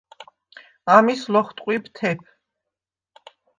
[0.93, 2.27] ამის ლოხტყვიბ თეფ.